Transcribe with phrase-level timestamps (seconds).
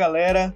[0.00, 0.54] galera.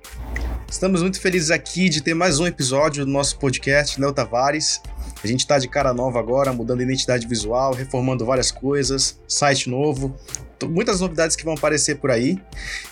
[0.71, 4.81] Estamos muito felizes aqui de ter mais um episódio do nosso podcast, Léo Tavares.
[5.23, 10.17] A gente está de cara nova agora, mudando identidade visual, reformando várias coisas, site novo,
[10.67, 12.39] muitas novidades que vão aparecer por aí.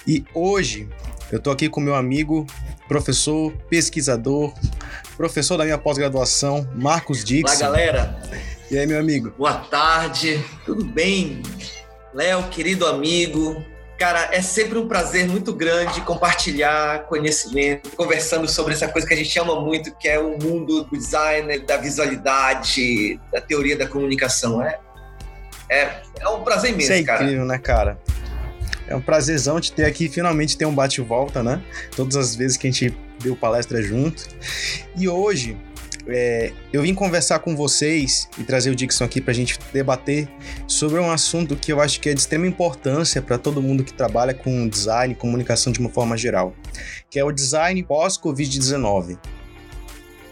[0.07, 0.87] E hoje
[1.31, 2.47] eu estou aqui com meu amigo,
[2.87, 4.53] professor, pesquisador,
[5.17, 7.49] professor da minha pós-graduação, Marcos Dixon.
[7.49, 8.23] Olá, galera.
[8.71, 9.33] E aí, meu amigo?
[9.39, 11.43] Boa tarde, tudo bem?
[12.13, 13.65] Léo, querido amigo,
[14.03, 19.17] Cara, é sempre um prazer muito grande compartilhar conhecimento, conversando sobre essa coisa que a
[19.17, 24.61] gente ama muito, que é o mundo do design, da visualidade, da teoria da comunicação.
[24.61, 24.81] É,
[25.71, 27.23] é, é um prazer imenso, Isso é cara.
[27.23, 27.97] incrível, né, cara?
[28.89, 31.63] É um prazerzão te ter aqui, finalmente ter um bate-volta, né?
[31.95, 34.27] Todas as vezes que a gente deu palestra junto.
[34.97, 35.57] E hoje
[36.07, 40.29] é, eu vim conversar com vocês e trazer o Dixon aqui para a gente debater
[40.67, 43.93] sobre um assunto que eu acho que é de extrema importância para todo mundo que
[43.93, 46.55] trabalha com design e comunicação de uma forma geral,
[47.09, 49.19] que é o design pós-Covid-19.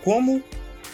[0.02, 0.42] Como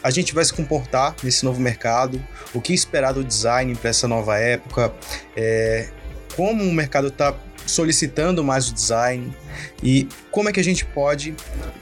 [0.02, 2.22] a gente vai se comportar nesse novo mercado,
[2.52, 4.92] o que esperar do design para essa nova época,
[5.36, 5.88] é,
[6.36, 7.34] como o mercado está
[7.66, 9.34] solicitando mais o design
[9.82, 11.34] e como é que a gente pode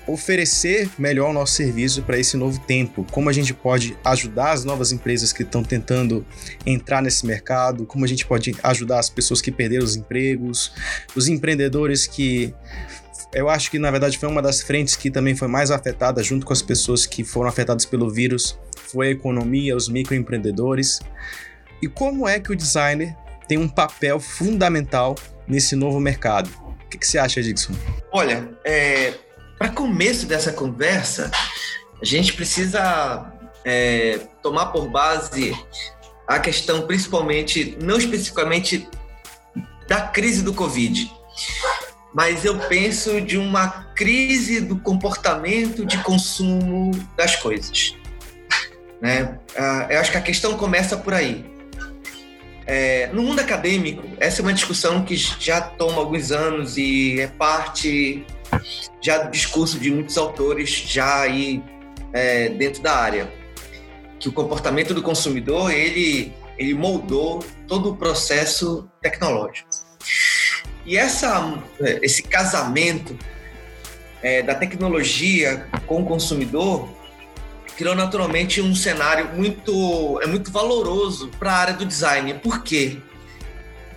[0.06, 4.64] oferecer melhor o nosso serviço para esse novo tempo, como a gente pode ajudar as
[4.64, 6.26] novas empresas que estão tentando
[6.64, 10.72] entrar nesse mercado, como a gente pode ajudar as pessoas que perderam os empregos,
[11.14, 12.54] os empreendedores que
[13.32, 16.46] eu acho que na verdade foi uma das frentes que também foi mais afetada junto
[16.46, 21.00] com as pessoas que foram afetadas pelo vírus, foi a economia, os microempreendedores.
[21.82, 23.16] E como é que o designer
[23.48, 26.50] tem um papel fundamental nesse novo mercado.
[26.84, 27.74] O que, que você acha, Dixon?
[28.12, 29.14] Olha, é,
[29.58, 31.30] para começo dessa conversa,
[32.00, 33.32] a gente precisa
[33.64, 35.56] é, tomar por base
[36.26, 38.88] a questão, principalmente, não especificamente
[39.88, 41.10] da crise do Covid,
[42.14, 47.96] mas eu penso de uma crise do comportamento de consumo das coisas.
[49.00, 49.38] Né?
[49.56, 51.53] Ah, eu acho que a questão começa por aí.
[52.66, 57.26] É, no mundo acadêmico, essa é uma discussão que já toma alguns anos e é
[57.26, 58.24] parte
[59.02, 61.62] já do discurso de muitos autores já aí
[62.12, 63.30] é, dentro da área,
[64.18, 69.68] que o comportamento do consumidor ele ele moldou todo o processo tecnológico.
[70.86, 71.60] E essa,
[72.02, 73.18] esse casamento
[74.22, 76.88] é, da tecnologia com o consumidor
[77.76, 82.34] criou naturalmente um cenário muito é muito valoroso para a área do design.
[82.34, 82.98] Por quê?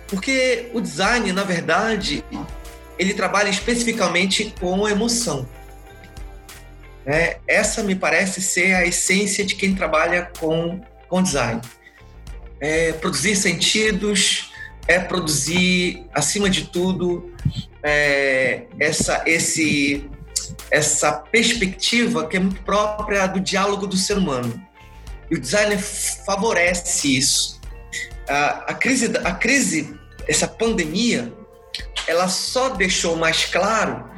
[0.06, 2.24] Porque o design, na verdade,
[2.98, 5.46] ele trabalha especificamente com emoção.
[7.06, 11.60] É, essa me parece ser a essência de quem trabalha com, com design.
[12.60, 14.50] É produzir sentidos,
[14.86, 17.32] é produzir, acima de tudo,
[17.82, 20.10] é, essa, esse
[20.70, 24.60] essa perspectiva que é muito própria do diálogo do ser humano.
[25.30, 27.60] E o design favorece isso.
[28.28, 31.32] A, a, crise, a crise, essa pandemia,
[32.06, 34.08] ela só deixou mais claro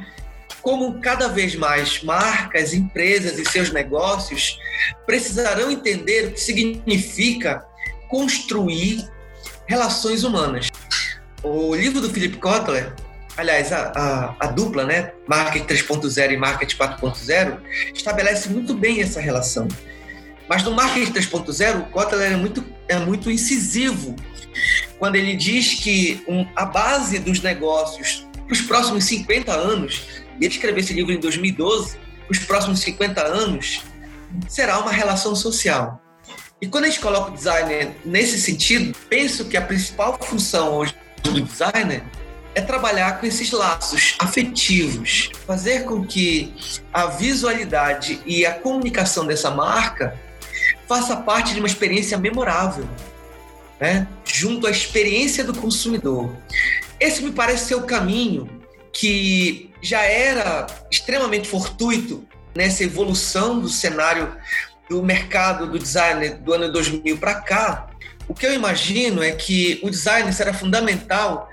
[0.61, 4.59] como cada vez mais marcas, empresas e seus negócios
[5.05, 7.65] precisarão entender o que significa
[8.09, 9.09] construir
[9.65, 10.69] relações humanas.
[11.43, 12.93] O livro do Philip Kotler,
[13.41, 17.59] aliás, a, a, a, dupla, né, Market 3.0 e Market 4.0,
[17.93, 19.67] estabelece muito bem essa relação.
[20.47, 24.15] Mas no Market 3.0, o Kotler é muito, é muito incisivo
[24.99, 30.03] quando ele diz que um, a base dos negócios para os próximos 50 anos,
[30.39, 31.97] e ele escreveu esse livro em 2012,
[32.29, 33.81] os próximos 50 anos,
[34.47, 36.01] será uma relação social.
[36.61, 40.93] E quando a gente coloca o designer nesse sentido, penso que a principal função hoje
[41.23, 42.03] do designer
[42.53, 46.53] é trabalhar com esses laços afetivos, fazer com que
[46.93, 50.19] a visualidade e a comunicação dessa marca
[50.87, 52.87] faça parte de uma experiência memorável,
[53.79, 54.07] né?
[54.25, 56.35] junto à experiência do consumidor.
[56.99, 58.49] Esse me parece ser o caminho
[58.91, 64.35] que já era extremamente fortuito nessa evolução do cenário
[64.89, 67.87] do mercado do design do ano 2000 para cá.
[68.27, 71.49] O que eu imagino é que o design será fundamental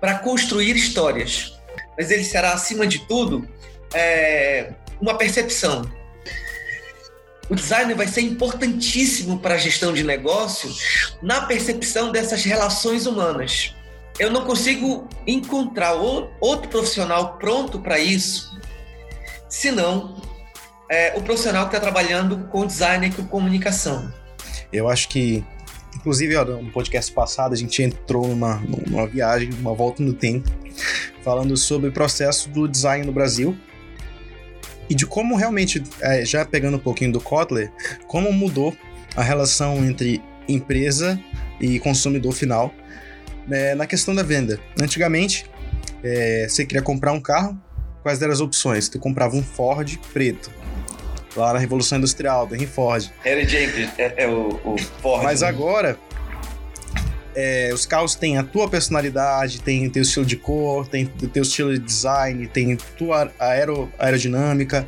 [0.00, 1.58] para construir histórias.
[1.96, 3.48] Mas ele será, acima de tudo,
[3.94, 5.90] é, uma percepção.
[7.50, 10.70] O design vai ser importantíssimo para a gestão de negócio
[11.22, 13.74] na percepção dessas relações humanas.
[14.18, 18.52] Eu não consigo encontrar outro profissional pronto para isso,
[19.48, 20.20] senão
[20.90, 24.12] é, o profissional que está trabalhando com design e com comunicação.
[24.72, 25.44] Eu acho que
[25.98, 30.48] Inclusive, ó, no podcast passado, a gente entrou numa, numa viagem, uma volta no tempo,
[31.22, 33.56] falando sobre o processo do design no Brasil
[34.88, 37.70] e de como realmente, é, já pegando um pouquinho do Kotler,
[38.06, 38.74] como mudou
[39.16, 41.20] a relação entre empresa
[41.60, 42.72] e consumidor final
[43.46, 44.58] né, na questão da venda.
[44.80, 45.46] Antigamente,
[46.02, 47.60] é, você queria comprar um carro,
[48.02, 48.88] quais eram as opções?
[48.88, 50.50] Tu comprava um Ford preto,
[51.38, 53.10] lá na Revolução Industrial, do Henry Ford.
[53.22, 55.22] Harry Jenkins é, é o, o, Ford.
[55.22, 55.48] Mas né?
[55.48, 55.98] agora,
[57.34, 61.28] é, os carros têm a tua personalidade, tem o teu estilo de cor, tem o
[61.28, 64.86] teu estilo de design, tem tua aero, aerodinâmica.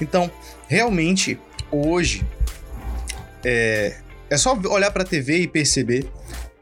[0.00, 0.30] Então,
[0.68, 1.38] realmente,
[1.70, 2.26] hoje,
[3.44, 3.96] é,
[4.28, 6.10] é só olhar para a TV e perceber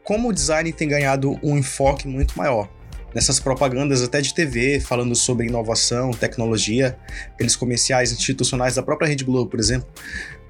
[0.03, 2.69] como o design tem ganhado um enfoque muito maior.
[3.13, 6.97] Nessas propagandas até de TV, falando sobre inovação, tecnologia,
[7.33, 9.87] aqueles comerciais institucionais da própria Rede Globo, por exemplo,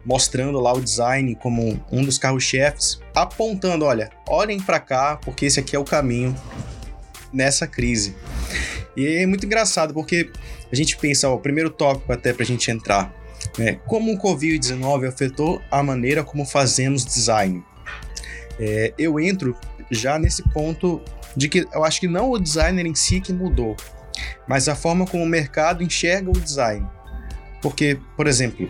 [0.05, 5.59] mostrando lá o design como um dos carros-chefes, apontando, olha, olhem para cá, porque esse
[5.59, 6.35] aqui é o caminho
[7.31, 8.15] nessa crise.
[8.95, 10.29] E é muito engraçado, porque
[10.71, 13.13] a gente pensa, ó, o primeiro tópico até para a gente entrar,
[13.57, 17.63] né, como o Covid-19 afetou a maneira como fazemos design.
[18.59, 19.57] É, eu entro
[19.89, 21.01] já nesse ponto
[21.35, 23.75] de que eu acho que não o designer em si que mudou,
[24.47, 26.87] mas a forma como o mercado enxerga o design.
[27.61, 28.69] Porque, por exemplo,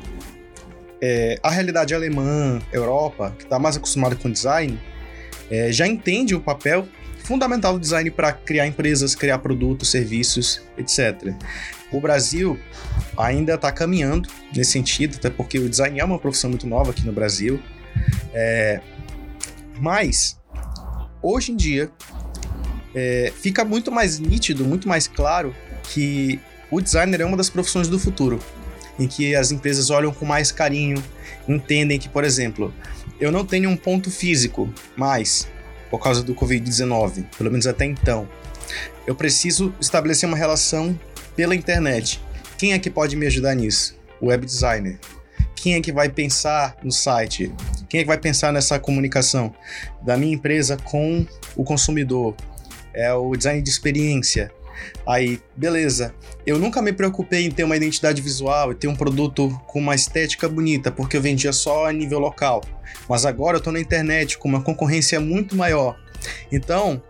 [1.01, 4.79] é, a realidade alemã, Europa, que está mais acostumada com design,
[5.49, 6.87] é, já entende o papel
[7.23, 11.33] fundamental do design para criar empresas, criar produtos, serviços, etc.
[11.91, 12.59] O Brasil
[13.17, 17.05] ainda está caminhando nesse sentido, até porque o design é uma profissão muito nova aqui
[17.05, 17.61] no Brasil.
[18.33, 18.81] É,
[19.79, 20.39] mas,
[21.21, 21.91] hoje em dia,
[22.93, 27.87] é, fica muito mais nítido, muito mais claro que o designer é uma das profissões
[27.87, 28.39] do futuro,
[28.99, 31.03] em que as empresas olham com mais carinho,
[31.47, 32.73] entendem que, por exemplo,
[33.19, 35.47] eu não tenho um ponto físico mais
[35.89, 38.27] por causa do Covid-19, pelo menos até então.
[39.05, 40.99] Eu preciso estabelecer uma relação
[41.35, 42.19] pela internet.
[42.57, 43.95] Quem é que pode me ajudar nisso?
[44.19, 44.97] O web designer.
[45.55, 47.53] Quem é que vai pensar no site?
[47.87, 49.53] Quem é que vai pensar nessa comunicação
[50.01, 51.25] da minha empresa com
[51.55, 52.35] o consumidor?
[52.93, 54.51] É o design de experiência.
[55.05, 56.13] Aí, beleza.
[56.45, 59.95] Eu nunca me preocupei em ter uma identidade visual e ter um produto com uma
[59.95, 62.63] estética bonita, porque eu vendia só a nível local.
[63.07, 65.97] Mas agora eu estou na internet com uma concorrência muito maior.
[66.51, 67.01] Então,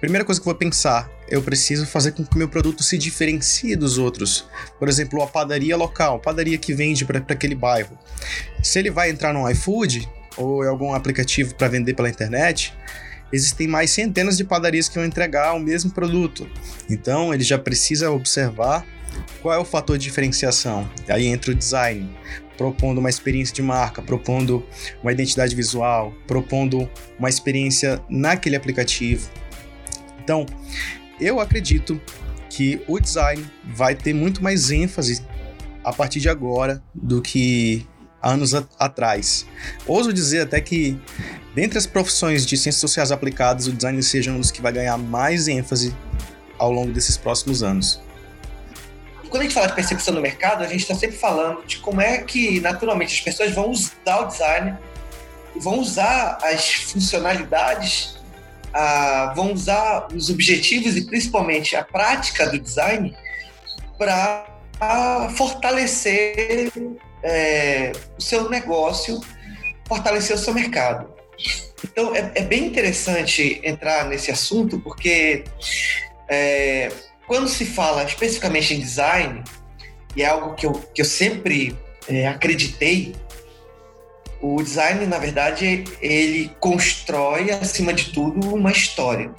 [0.00, 3.76] primeira coisa que eu vou pensar, eu preciso fazer com que meu produto se diferencie
[3.76, 4.46] dos outros.
[4.78, 7.98] Por exemplo, a padaria local, padaria que vende para aquele bairro.
[8.62, 12.74] Se ele vai entrar no iFood ou em algum aplicativo para vender pela internet,
[13.32, 16.48] existem mais centenas de padarias que vão entregar o mesmo produto.
[16.88, 18.86] Então, ele já precisa observar
[19.42, 20.88] qual é o fator de diferenciação.
[21.08, 22.08] Aí entra o design,
[22.56, 24.64] propondo uma experiência de marca, propondo
[25.02, 26.88] uma identidade visual, propondo
[27.18, 29.28] uma experiência naquele aplicativo.
[30.22, 30.46] Então,
[31.20, 32.00] eu acredito
[32.48, 35.24] que o design vai ter muito mais ênfase
[35.82, 37.86] a partir de agora do que
[38.24, 39.46] anos a atrás.
[39.86, 40.98] Ouso dizer até que,
[41.54, 44.96] dentre as profissões de ciências sociais aplicadas, o design seja um dos que vai ganhar
[44.96, 45.94] mais ênfase
[46.58, 48.00] ao longo desses próximos anos.
[49.28, 52.00] Quando a gente fala de percepção no mercado, a gente está sempre falando de como
[52.00, 54.78] é que, naturalmente, as pessoas vão usar o design,
[55.56, 58.14] vão usar as funcionalidades
[59.34, 63.16] vão usar os objetivos e principalmente a prática do design
[63.96, 64.46] para
[65.36, 66.72] fortalecer
[67.22, 69.20] é, o seu negócio,
[69.86, 71.12] fortalecer o seu mercado.
[71.82, 75.44] Então é, é bem interessante entrar nesse assunto porque
[76.28, 76.90] é,
[77.26, 79.42] quando se fala especificamente em design,
[80.16, 81.76] e é algo que eu, que eu sempre
[82.08, 83.14] é, acreditei,
[84.40, 89.32] o design, na verdade, ele constrói, acima de tudo, uma história.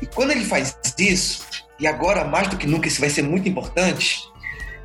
[0.00, 1.44] E quando ele faz isso,
[1.78, 4.22] e agora mais do que nunca isso vai ser muito importante,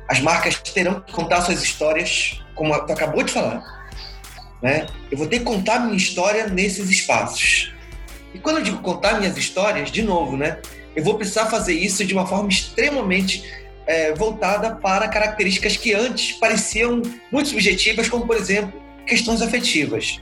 [0.08, 3.62] as marcas terão que contar suas histórias, como tu acabou de falar.
[4.62, 4.86] Né?
[5.10, 7.72] Eu vou ter que contar minha história nesses espaços.
[8.32, 10.58] E quando eu digo contar minhas histórias, de novo, né?
[10.96, 13.44] Eu vou precisar fazer isso de uma forma extremamente
[13.86, 20.20] é, voltada para características que antes pareciam muito subjetivas, como, por exemplo, questões afetivas.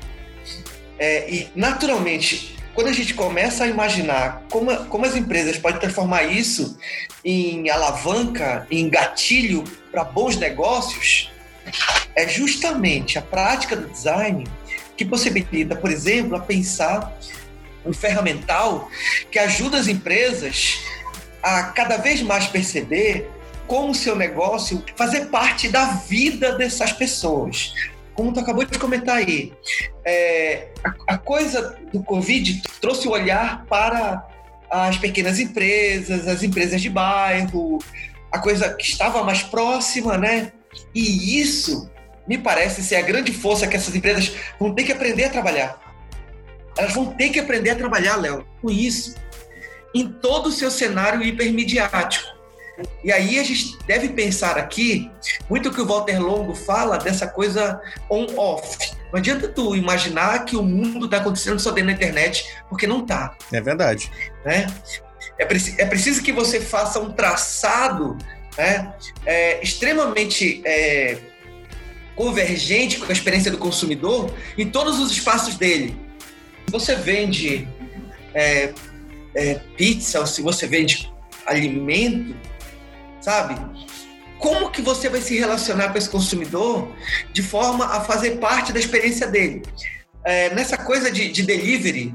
[0.98, 6.24] É, e, naturalmente, quando a gente começa a imaginar como, como as empresas podem transformar
[6.24, 6.78] isso
[7.24, 11.30] em alavanca, em gatilho para bons negócios,
[12.16, 14.46] é justamente a prática do design
[14.96, 17.12] que possibilita, por exemplo, a pensar
[17.84, 18.88] um ferramental
[19.30, 20.78] que ajuda as empresas
[21.42, 23.28] a cada vez mais perceber
[23.66, 27.74] com o seu negócio fazer parte da vida dessas pessoas.
[28.14, 29.52] Como tu acabou de comentar aí,
[30.04, 34.26] é, a, a, coisa do Covid trouxe o olhar para
[34.70, 37.78] as pequenas empresas, as empresas de bairro,
[38.30, 40.52] a coisa que estava mais próxima, né?
[40.94, 41.90] E isso
[42.26, 45.80] me parece ser a grande força que essas empresas vão ter que aprender a trabalhar.
[46.76, 49.14] Elas vão ter que aprender a trabalhar, Léo, com isso,
[49.94, 52.41] em todo o seu cenário hipermediático.
[53.04, 55.10] E aí a gente deve pensar aqui,
[55.48, 58.92] muito que o Walter Longo fala dessa coisa on-off.
[59.12, 63.02] Não adianta tu imaginar que o mundo está acontecendo só dentro da internet, porque não
[63.02, 63.36] está.
[63.52, 64.10] É verdade.
[64.44, 64.66] Né?
[65.38, 68.16] É, preci é preciso que você faça um traçado
[68.56, 68.92] né,
[69.26, 71.18] é, extremamente é,
[72.14, 75.96] convergente com a experiência do consumidor em todos os espaços dele.
[76.66, 77.68] Se você vende
[78.34, 78.72] é,
[79.34, 81.12] é, pizza ou se você vende
[81.46, 82.36] alimento,
[83.22, 83.56] sabe?
[84.38, 86.90] Como que você vai se relacionar com esse consumidor
[87.32, 89.62] de forma a fazer parte da experiência dele?
[90.24, 92.14] É, nessa coisa de, de delivery,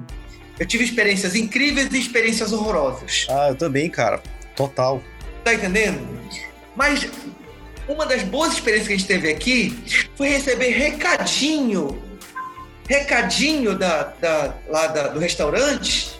[0.59, 3.27] eu tive experiências incríveis e experiências horrorosas.
[3.29, 4.21] Ah, eu também, cara.
[4.55, 5.01] Total.
[5.43, 6.05] Tá entendendo?
[6.75, 7.07] Mas
[7.87, 12.01] uma das boas experiências que a gente teve aqui foi receber recadinho,
[12.89, 16.19] recadinho da, da lá da, do restaurante,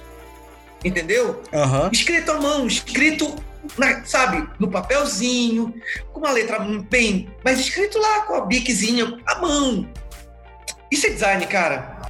[0.86, 1.42] entendeu?
[1.52, 1.90] Uhum.
[1.92, 3.36] Escrito à mão, escrito
[3.78, 5.74] na, sabe, no papelzinho,
[6.12, 9.90] com uma letra bem, mas escrito lá com a biquezinha à mão.
[10.92, 12.02] Isso é design, cara.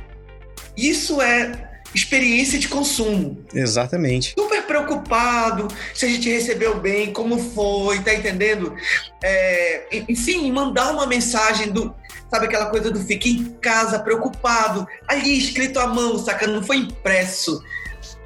[0.75, 3.43] Isso é experiência de consumo.
[3.53, 4.33] Exatamente.
[4.37, 8.75] Super preocupado se a gente recebeu bem, como foi, tá entendendo?
[9.23, 11.95] É, enfim, mandar uma mensagem do.
[12.29, 16.45] Sabe aquela coisa do fique em casa, preocupado, ali escrito à mão, saca?
[16.45, 17.63] Não foi impresso,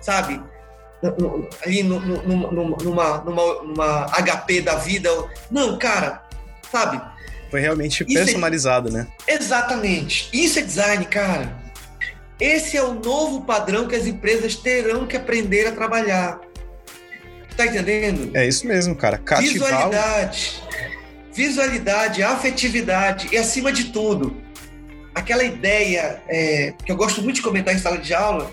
[0.02, 0.42] sabe?
[1.66, 5.10] Ali numa, numa, numa HP da vida.
[5.50, 6.24] Não, cara,
[6.72, 7.02] sabe?
[7.50, 8.92] Foi realmente é personalizado, é...
[8.92, 9.08] né?
[9.28, 10.30] Exatamente.
[10.32, 11.60] Isso é design, cara.
[12.40, 16.40] Esse é o novo padrão que as empresas terão que aprender a trabalhar.
[17.56, 18.36] Tá entendendo?
[18.36, 19.18] É isso mesmo, cara.
[19.18, 19.70] Cativar...
[19.70, 20.64] Visualidade.
[21.34, 24.36] Visualidade, afetividade e, acima de tudo,
[25.14, 28.52] aquela ideia é, que eu gosto muito de comentar em sala de aula,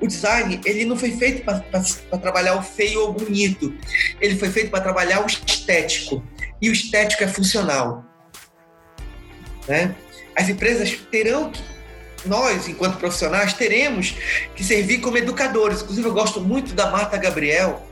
[0.00, 3.74] o design, ele não foi feito para trabalhar o feio ou bonito.
[4.20, 6.22] Ele foi feito para trabalhar o estético.
[6.60, 8.04] E o estético é funcional.
[9.68, 9.94] Né?
[10.34, 11.60] As empresas terão que,
[12.24, 14.14] nós, enquanto profissionais, teremos
[14.54, 15.82] que servir como educadores.
[15.82, 17.86] Inclusive, eu gosto muito da Marta Gabriel,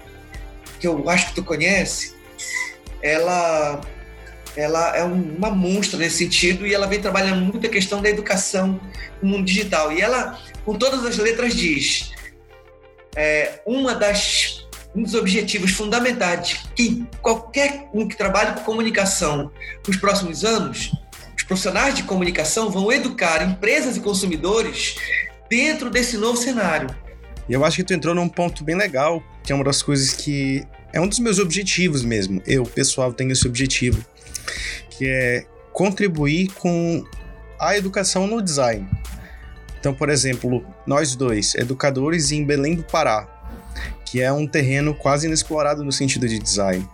[0.80, 2.14] que eu acho que tu conhece.
[3.02, 3.80] Ela
[4.56, 8.80] ela é uma monstra nesse sentido e ela vem trabalhando muito a questão da educação
[9.20, 9.92] no mundo digital.
[9.92, 12.12] E ela com todas as letras diz
[13.16, 19.50] é, uma das um dos objetivos fundamentais que qualquer um que trabalhe com comunicação
[19.86, 20.92] nos próximos anos,
[21.36, 24.94] os profissionais de comunicação vão educar empresas e consumidores
[25.50, 26.88] dentro desse novo cenário.
[27.48, 30.12] E eu acho que tu entrou num ponto bem legal, que é uma das coisas
[30.12, 32.40] que é um dos meus objetivos mesmo.
[32.46, 34.04] Eu, pessoal, tenho esse objetivo,
[34.90, 37.04] que é contribuir com
[37.58, 38.88] a educação no design.
[39.84, 43.28] Então, por exemplo, nós dois, educadores em Belém do Pará,
[44.06, 46.88] que é um terreno quase inexplorado no sentido de design.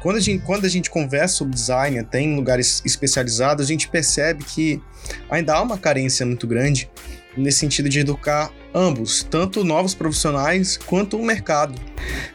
[0.00, 3.88] Quando a gente, quando a gente conversa sobre design, até em lugares especializados, a gente
[3.88, 4.82] percebe que
[5.28, 6.90] ainda há uma carência muito grande
[7.36, 11.78] nesse sentido de educar ambos, tanto novos profissionais quanto o mercado.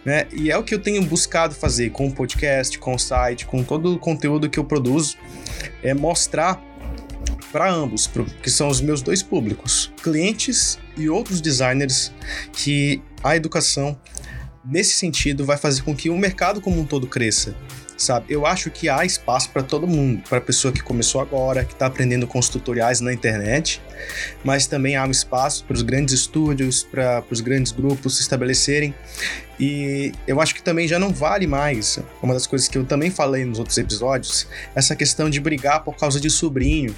[0.05, 0.27] Né?
[0.31, 3.63] E é o que eu tenho buscado fazer com o podcast, com o site, com
[3.63, 5.17] todo o conteúdo que eu produzo,
[5.81, 6.61] é mostrar
[7.55, 8.09] para ambos,
[8.43, 12.11] que são os meus dois públicos, clientes e outros designers,
[12.51, 13.97] que a educação,
[14.65, 17.55] nesse sentido, vai fazer com que o mercado como um todo cresça.
[17.97, 21.63] Sabe, eu acho que há espaço para todo mundo, para a pessoa que começou agora,
[21.63, 23.81] que está aprendendo com os tutoriais na internet,
[24.43, 28.93] mas também há um espaço para os grandes estúdios, para os grandes grupos se estabelecerem.
[29.57, 33.09] E eu acho que também já não vale mais, uma das coisas que eu também
[33.09, 34.45] falei nos outros episódios,
[34.75, 36.93] essa questão de brigar por causa de sobrinho,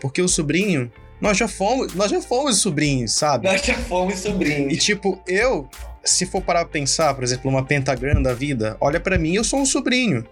[0.00, 3.46] porque o sobrinho, nós já fomos, nós já fomos sobrinhos, sabe?
[3.46, 4.72] Nós já fomos sobrinhos.
[4.72, 5.68] E tipo, eu,
[6.04, 9.44] se for parar pra pensar, por exemplo, uma pentagram da vida, olha para mim, eu
[9.44, 10.26] sou um sobrinho.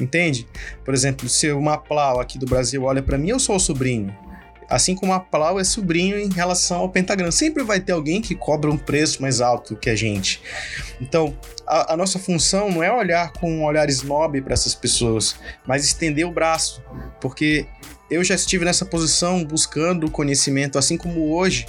[0.00, 0.46] Entende?
[0.84, 4.14] Por exemplo, se uma plau aqui do Brasil olha para mim, eu sou o sobrinho.
[4.68, 7.30] Assim como a Plau é sobrinho em relação ao Pentagram.
[7.30, 10.42] Sempre vai ter alguém que cobra um preço mais alto que a gente.
[11.00, 15.36] Então, a, a nossa função não é olhar com um olhar snob para essas pessoas,
[15.66, 16.82] mas estender o braço.
[17.20, 17.66] Porque
[18.10, 21.66] eu já estive nessa posição buscando conhecimento, assim como hoje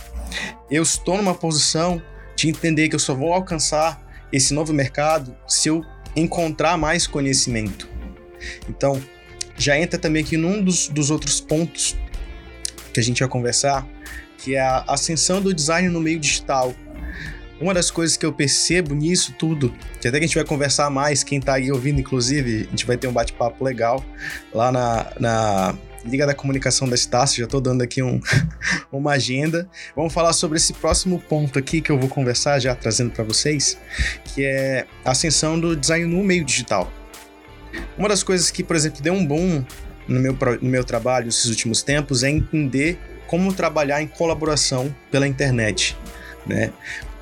[0.69, 2.01] eu estou numa posição
[2.35, 5.83] de entender que eu só vou alcançar esse novo mercado se eu
[6.15, 7.89] encontrar mais conhecimento.
[8.69, 9.01] Então,
[9.57, 11.95] já entra também aqui num dos, dos outros pontos
[12.93, 13.87] que a gente vai conversar,
[14.37, 16.73] que é a ascensão do design no meio digital.
[17.59, 20.91] uma das coisas que eu percebo nisso tudo, que até que a gente vai conversar
[20.91, 24.05] mais, quem tá aí ouvindo, inclusive, a gente vai ter um bate-papo legal
[24.53, 28.19] lá na, na Liga da Comunicação da Estácio, já estou dando aqui um,
[28.91, 29.69] uma agenda.
[29.95, 33.77] Vamos falar sobre esse próximo ponto aqui que eu vou conversar, já trazendo para vocês,
[34.23, 36.91] que é a ascensão do design no meio digital.
[37.97, 39.63] Uma das coisas que, por exemplo, deu um boom
[40.07, 42.97] no meu, no meu trabalho nesses últimos tempos é entender
[43.27, 45.97] como trabalhar em colaboração pela internet.
[46.45, 46.71] Né?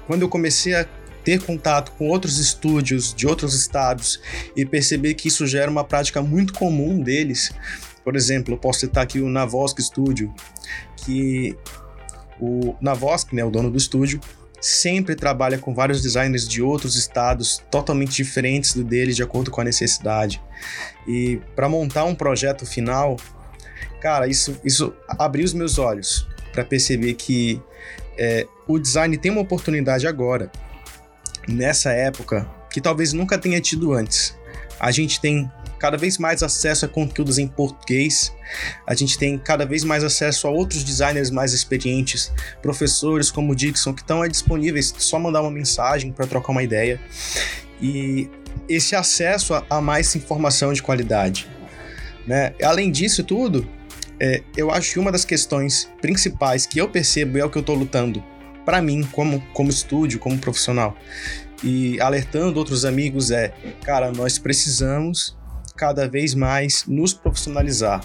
[0.06, 0.86] Quando eu comecei a
[1.24, 4.22] ter contato com outros estúdios de outros estados
[4.56, 7.52] e perceber que isso já era uma prática muito comum deles,
[8.06, 10.32] por exemplo, eu posso citar aqui o Navosk Studio,
[10.96, 11.58] que
[12.40, 14.22] o Navosk, né, o dono do estúdio,
[14.62, 19.60] sempre trabalha com vários designers de outros estados totalmente diferentes do dele, de acordo com
[19.60, 20.40] a necessidade.
[21.08, 23.18] E para montar um projeto final,
[24.00, 27.60] cara, isso, isso abriu os meus olhos para perceber que
[28.18, 30.52] é, o design tem uma oportunidade agora,
[31.48, 34.38] nessa época, que talvez nunca tenha tido antes.
[34.80, 35.50] A gente tem
[35.86, 38.34] cada vez mais acesso a conteúdos em português,
[38.88, 43.56] a gente tem cada vez mais acesso a outros designers mais experientes, professores como o
[43.56, 47.00] Dixon, que estão disponíveis, só mandar uma mensagem para trocar uma ideia.
[47.80, 48.28] E
[48.68, 51.48] esse acesso a, a mais informação de qualidade.
[52.26, 52.56] Né?
[52.64, 53.70] Além disso tudo,
[54.20, 57.62] é, eu acho que uma das questões principais que eu percebo é o que eu
[57.62, 58.24] estou lutando
[58.66, 60.98] para mim, como, como estúdio, como profissional,
[61.64, 65.38] e alertando outros amigos é, cara, nós precisamos
[65.76, 68.04] cada vez mais nos profissionalizar.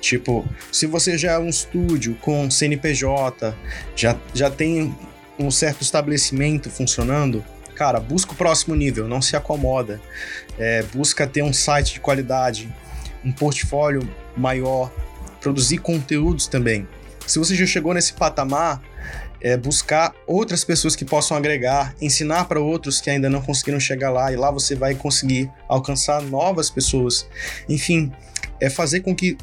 [0.00, 3.56] Tipo, se você já é um estúdio com CNPJ,
[3.94, 4.94] já, já tem
[5.38, 7.44] um certo estabelecimento funcionando,
[7.74, 10.00] cara, busca o próximo nível, não se acomoda.
[10.58, 12.72] É, busca ter um site de qualidade,
[13.24, 14.90] um portfólio maior,
[15.40, 16.86] produzir conteúdos também.
[17.26, 18.80] Se você já chegou nesse patamar,
[19.40, 24.10] é buscar outras pessoas que possam agregar, ensinar para outros que ainda não conseguiram chegar
[24.10, 27.28] lá e lá você vai conseguir alcançar novas pessoas.
[27.68, 28.12] Enfim,
[28.60, 29.36] é fazer com que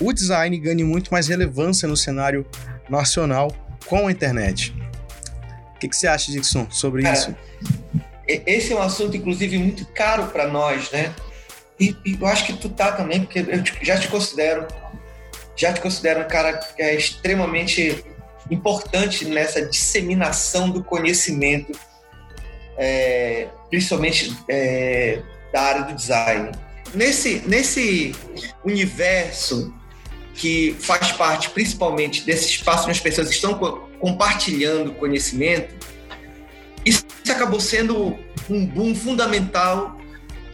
[0.00, 2.46] o design ganhe muito mais relevância no cenário
[2.88, 3.54] nacional
[3.86, 4.74] com a internet.
[5.74, 7.34] O que, que você acha, Dixon, sobre Cara, isso?
[8.26, 11.14] Esse é um assunto, inclusive, muito caro para nós, né?
[11.78, 14.66] E, e, eu acho que tu tá também, porque eu já te considero,
[15.56, 18.04] já te considero um cara é extremamente
[18.50, 21.78] importante nessa disseminação do conhecimento,
[22.76, 26.50] é, principalmente é, da área do design.
[26.94, 28.14] Nesse, nesse
[28.64, 29.72] universo
[30.34, 35.74] que faz parte principalmente desse espaço onde as pessoas estão co compartilhando conhecimento,
[36.86, 40.00] isso acabou sendo um boom fundamental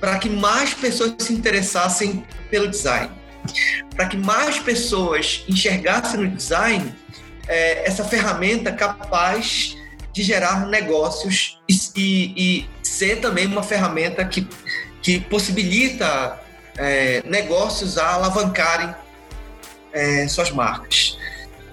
[0.00, 3.08] para que mais pessoas se interessassem pelo design,
[3.94, 6.92] para que mais pessoas enxergassem no design
[7.48, 9.76] é, essa ferramenta capaz
[10.12, 14.46] de gerar negócios e, e, e ser também uma ferramenta que,
[15.02, 16.40] que possibilita
[16.78, 18.94] é, negócios a alavancarem
[19.92, 21.18] é, suas marcas.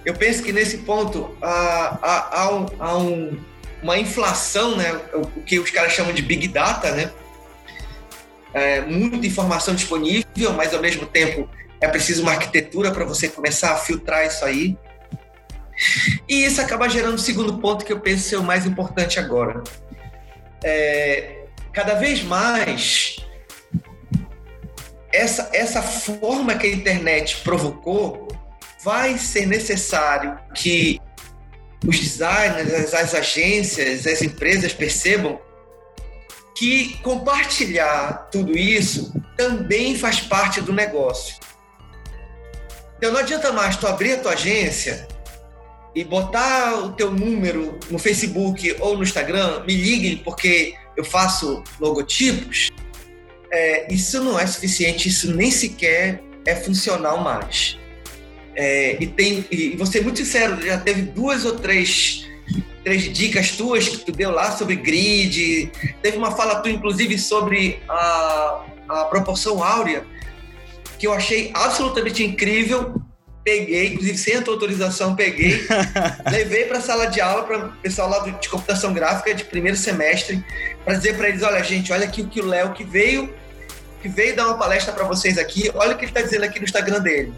[0.04, 3.40] Eu penso que nesse ponto há, há, há, um, há um,
[3.82, 7.10] uma inflação, né, o que os caras chamam de big data, né?
[8.52, 11.48] É, muita informação disponível, mas ao mesmo tempo
[11.80, 14.76] é preciso uma arquitetura para você começar a filtrar isso aí.
[16.28, 19.62] E isso acaba gerando o segundo ponto que eu penso ser o mais importante agora.
[20.62, 23.16] É, cada vez mais,
[25.12, 28.28] essa, essa forma que a internet provocou,
[28.82, 31.00] vai ser necessário que
[31.86, 35.40] os designers, as, as agências, as empresas percebam
[36.56, 41.36] que compartilhar tudo isso também faz parte do negócio.
[42.96, 45.08] Então não adianta mais tu abrir a tua agência
[45.94, 51.62] e botar o teu número no Facebook ou no Instagram, me liguem porque eu faço
[51.80, 52.70] logotipos,
[53.50, 57.78] é, isso não é suficiente, isso nem sequer é funcional mais.
[58.56, 62.26] É, e tem, e ser muito sincero, já teve duas ou três,
[62.82, 65.70] três dicas tuas que tu deu lá sobre grid,
[66.02, 70.04] teve uma fala tua inclusive sobre a, a proporção áurea
[70.98, 72.94] que eu achei absolutamente incrível
[73.44, 75.66] peguei, inclusive sem a tua autorização, peguei,
[76.32, 79.76] levei para a sala de aula para o pessoal lá de computação gráfica de primeiro
[79.76, 80.42] semestre,
[80.84, 83.32] para dizer para eles, olha gente, olha aqui o que o Léo que veio,
[84.00, 86.58] que veio dar uma palestra para vocês aqui, olha o que ele está dizendo aqui
[86.58, 87.34] no Instagram dele.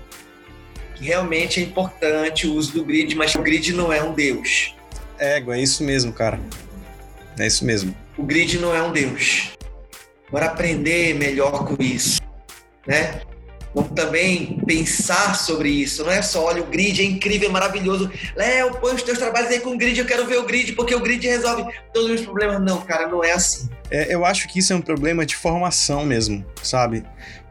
[0.95, 4.75] Que realmente é importante o uso do grid, mas o grid não é um deus.
[5.19, 6.41] É, é isso mesmo, cara.
[7.39, 7.95] É isso mesmo.
[8.17, 9.51] O grid não é um deus.
[10.31, 12.21] Bora aprender melhor com isso,
[12.87, 13.21] né?
[13.77, 16.03] Vamos também pensar sobre isso.
[16.03, 18.11] Não é só, olha, o grid é incrível, é maravilhoso.
[18.35, 20.95] Léo, põe os teus trabalhos aí com o grid, eu quero ver o grid, porque
[20.95, 22.59] o grid resolve todos os problemas.
[22.63, 23.69] Não, cara, não é assim.
[23.91, 27.05] É, eu acho que isso é um problema de formação mesmo, sabe?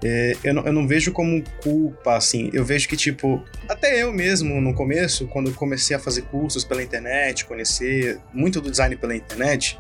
[0.04, 2.50] É, eu, não, eu não vejo como culpa, assim.
[2.52, 6.82] Eu vejo que, tipo, até eu mesmo, no começo, quando comecei a fazer cursos pela
[6.82, 9.80] internet, conhecer muito do design pela internet,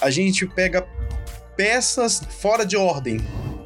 [0.00, 0.86] a gente pega
[1.56, 3.18] peças fora de ordem,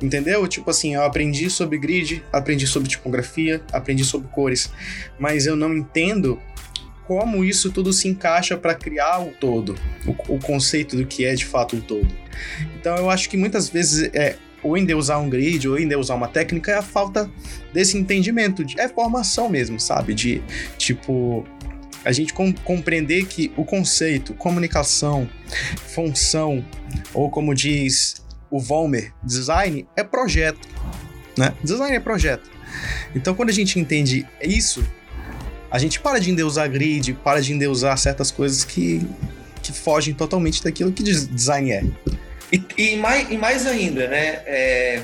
[0.02, 0.46] entendeu?
[0.46, 4.70] Tipo assim, eu aprendi sobre grid, aprendi sobre tipografia, aprendi sobre cores,
[5.18, 6.40] mas eu não entendo
[7.06, 9.74] como isso tudo se encaixa para criar o todo,
[10.06, 12.08] o, o, conceito do que é de fato o todo.
[12.78, 16.28] Então eu acho que muitas vezes é ou usar um grid ou em usar uma
[16.28, 17.30] técnica é a falta
[17.72, 20.14] desse entendimento, de, é formação mesmo, sabe?
[20.14, 20.42] De
[20.76, 21.44] tipo
[22.04, 25.28] a gente com, compreender que o conceito, comunicação,
[25.88, 26.64] função,
[27.12, 30.68] ou como diz o Volmer, design é projeto,
[31.36, 31.54] né?
[31.62, 32.50] Design é projeto.
[33.14, 34.84] Então, quando a gente entende isso,
[35.70, 39.06] a gente para de endeusar grid, para de endeusar certas coisas que,
[39.62, 41.84] que fogem totalmente daquilo que design é.
[42.52, 44.40] E, e, mais, e mais ainda, né?
[44.46, 45.02] É,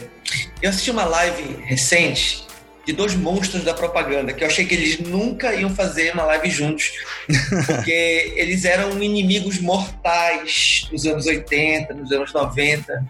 [0.60, 2.45] eu assisti uma live recente
[2.86, 6.48] de dois monstros da propaganda, que eu achei que eles nunca iam fazer uma live
[6.48, 6.92] juntos,
[7.66, 13.04] porque eles eram inimigos mortais nos anos 80, nos anos 90,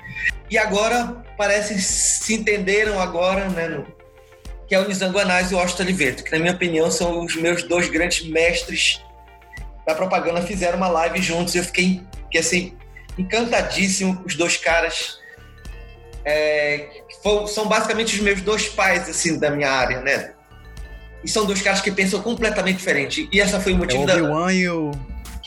[0.50, 3.86] e agora parece se entenderam agora, né, no,
[4.66, 7.62] que é o Nizanguanais e o Austin Oliveto, que na minha opinião são os meus
[7.62, 9.04] dois grandes mestres
[9.86, 12.76] da propaganda, fizeram uma live juntos e eu fiquei, fiquei assim,
[13.18, 15.18] encantadíssimo, os dois caras.
[16.24, 17.02] É,
[17.46, 20.32] são basicamente os meus dois pais, assim, da minha área, né?
[21.24, 23.28] E são dois caras que pensam completamente diferente.
[23.32, 24.52] E essa foi o motivo é o Obi-Wan da...
[24.52, 24.90] e o,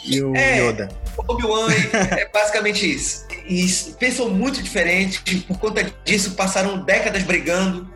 [0.06, 0.90] e o é, Yoda.
[1.18, 1.68] Obi-Wan
[2.18, 3.26] é basicamente isso.
[3.48, 3.66] E
[3.98, 7.90] pensam muito diferente, por conta disso passaram décadas brigando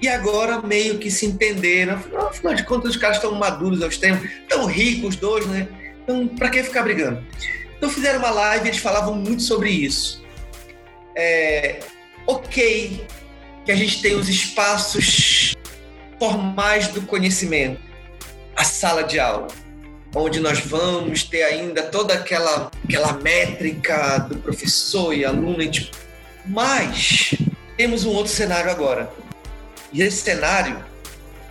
[0.00, 2.00] e agora meio que se entenderam.
[2.28, 5.68] Afinal de contas, os caras estão maduros ao extremo, tão ricos os dois, né?
[6.02, 7.24] Então, pra que ficar brigando?
[7.76, 10.22] Então fizeram uma live e eles falavam muito sobre isso.
[11.16, 11.80] É,
[12.26, 13.06] ok
[13.64, 15.54] que a gente tem os espaços
[16.18, 17.80] formais do conhecimento,
[18.56, 19.48] a sala de aula,
[20.14, 25.96] onde nós vamos ter ainda toda aquela, aquela métrica do professor e aluno, tipo,
[26.46, 27.34] mas
[27.76, 29.10] temos um outro cenário agora.
[29.92, 30.84] E esse cenário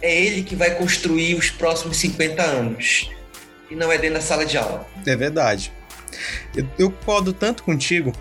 [0.02, 3.10] é ele que vai construir os próximos 50 anos.
[3.72, 4.86] E não é dentro da sala de aula.
[5.06, 5.72] É verdade.
[6.56, 8.14] Eu, eu concordo tanto contigo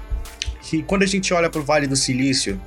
[0.63, 2.61] que quando a gente olha para o Vale do Silício,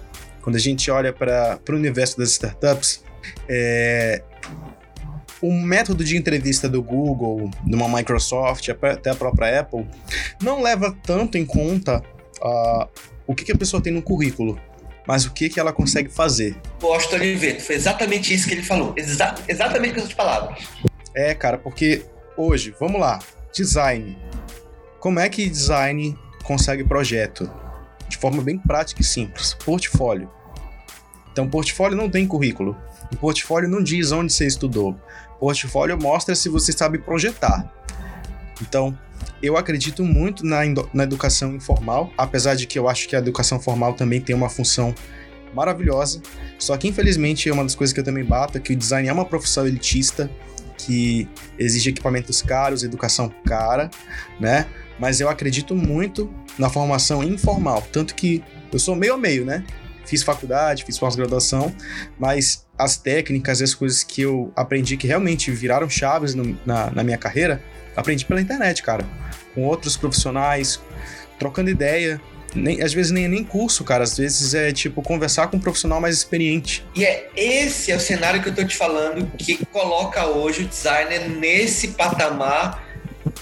[0.46, 3.04] quando a gente olha para o universo das startups,
[3.50, 4.22] é,
[5.42, 9.88] o método de entrevista do Google, de uma Microsoft, até a própria Apple,
[10.40, 12.04] não leva tanto em conta
[12.44, 12.88] uh,
[13.26, 14.62] o que, que, a pessoa tem no currículo,
[15.08, 16.56] mas o que, que ela consegue fazer.
[16.80, 20.64] Gosto de ver, foi exatamente isso que ele falou, Exa exatamente com essas palavras.
[21.16, 22.06] É, cara, porque
[22.38, 23.18] hoje, vamos lá,
[23.52, 24.16] design.
[25.00, 27.50] Como é que design consegue projeto?
[28.16, 29.54] De forma bem prática e simples.
[29.54, 30.30] Portfólio.
[31.32, 32.76] Então, portfólio não tem currículo.
[33.12, 34.96] O portfólio não diz onde você estudou.
[35.40, 37.72] Portfólio mostra se você sabe projetar.
[38.62, 38.98] Então,
[39.44, 40.62] eu acredito muito na,
[40.94, 44.50] na educação informal, apesar de que eu acho que a educação formal também tem uma
[44.50, 44.96] função
[45.54, 46.22] maravilhosa.
[46.58, 49.10] Só que, infelizmente, é uma das coisas que eu também bato, é que o design
[49.10, 50.32] é uma profissão elitista,
[50.78, 51.28] que
[51.60, 53.90] exige equipamentos caros, educação cara,
[54.40, 54.66] né?
[55.00, 57.86] Mas eu acredito muito na formação informal.
[57.92, 59.64] Tanto que eu sou meio a meio, né?
[60.06, 61.74] Fiz faculdade, fiz pós-graduação,
[62.20, 66.92] mas as técnicas e as coisas que eu aprendi que realmente viraram chaves no, na,
[66.92, 67.64] na minha carreira,
[67.96, 69.06] aprendi pela internet, cara.
[69.54, 70.80] Com outros profissionais,
[71.40, 72.22] trocando ideia,
[72.54, 74.04] nem, às vezes nem nem curso, cara.
[74.04, 76.86] Às vezes é tipo conversar com um profissional mais experiente.
[76.96, 80.68] E é esse é o cenário que eu tô te falando que coloca hoje o
[80.68, 82.85] designer nesse patamar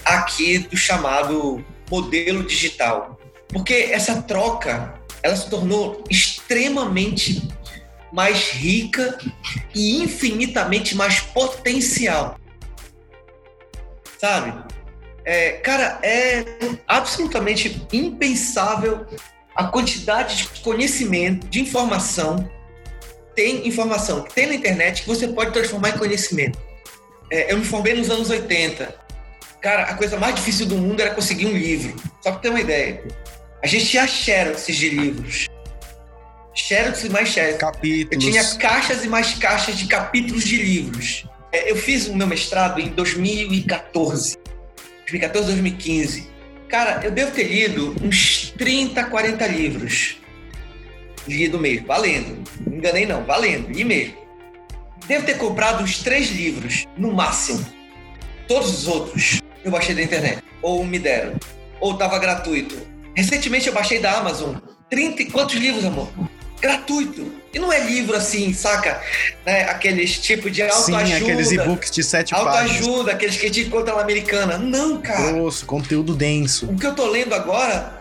[0.04, 3.18] aqui do chamado modelo digital.
[3.48, 7.48] Porque essa troca, ela se tornou extremamente
[8.12, 9.18] mais rica
[9.74, 12.38] e infinitamente mais potencial.
[14.18, 14.54] Sabe?
[15.24, 16.44] É, cara, é
[16.86, 19.06] absolutamente impensável
[19.54, 22.48] a quantidade de conhecimento, de informação.
[23.34, 26.58] Tem informação que tem na internet que você pode transformar em conhecimento.
[27.30, 29.03] É, eu me formei nos anos 80.
[29.64, 31.96] Cara, a coisa mais difícil do mundo era conseguir um livro.
[32.20, 33.02] Só pra ter uma ideia.
[33.62, 35.46] A gente tinha xeroxes de livros.
[36.54, 37.56] Xerox e mais xerox.
[37.56, 38.26] Capítulos.
[38.26, 41.26] Eu tinha caixas e mais caixas de capítulos de livros.
[41.50, 44.36] É, eu fiz o meu mestrado em 2014.
[44.98, 46.28] 2014, 2015.
[46.68, 50.18] Cara, eu devo ter lido uns 30, 40 livros.
[51.26, 52.44] lido mesmo, valendo.
[52.66, 54.14] Não enganei não, valendo, li mesmo.
[55.06, 57.64] Devo ter comprado uns três livros, no máximo.
[58.46, 60.42] Todos os outros eu baixei da internet.
[60.62, 61.34] Ou me deram.
[61.80, 62.76] Ou estava gratuito.
[63.16, 64.56] Recentemente eu baixei da Amazon.
[64.90, 66.08] 30 quantos livros, amor?
[66.60, 67.32] Gratuito.
[67.52, 69.00] E não é livro assim, saca?
[69.44, 69.62] Né?
[69.64, 71.06] Aqueles tipo de autoajuda.
[71.06, 72.54] Sim, aqueles e-books de sete páginas.
[72.54, 74.58] Autoajuda, aqueles que a gente encontra na americana.
[74.58, 75.32] Não, cara.
[75.32, 76.66] Grosso, conteúdo denso.
[76.66, 78.00] O que eu tô lendo agora,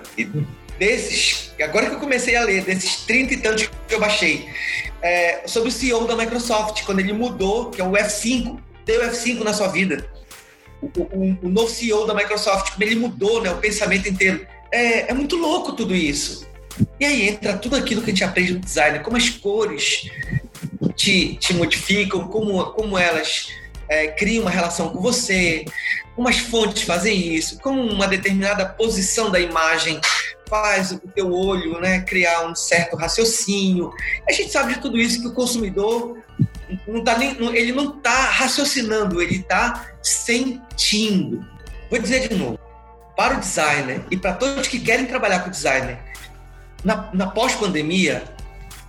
[0.79, 4.47] desses, agora que eu comecei a ler, desses 30 e tantos que eu baixei,
[5.01, 9.43] é, sobre o CEO da Microsoft, quando ele mudou, que é o F5, deu F5
[9.43, 10.07] na sua vida.
[10.95, 14.45] O, o, novo CEO da Microsoft, como ele mudou né, o pensamento inteiro.
[14.71, 16.47] É, é muito louco tudo isso.
[16.99, 20.09] E aí entra tudo aquilo que a gente aprende no design, como as cores
[20.95, 23.47] te, te modificam, como, como elas
[23.87, 25.65] é, criam uma relação com você,
[26.15, 29.99] como as fontes fazem isso, como uma determinada posição da imagem
[30.49, 33.91] faz o teu olho né, criar um certo raciocínio.
[34.27, 36.17] A gente sabe de tudo isso que o consumidor
[36.87, 41.45] não tá nem, ele não está raciocinando, ele está sentindo.
[41.89, 42.59] Vou dizer de novo,
[43.15, 45.99] para o designer e para todos que querem trabalhar com designer,
[46.83, 48.23] na, na pós-pandemia,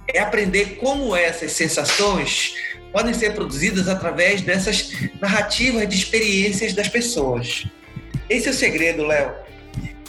[0.09, 2.55] é aprender como essas sensações
[2.92, 7.66] podem ser produzidas através dessas narrativas de experiências das pessoas.
[8.29, 9.33] Esse é o segredo, Léo.